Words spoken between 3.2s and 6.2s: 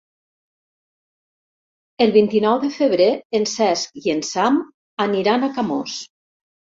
en Cesc i en Sam aniran a Camós.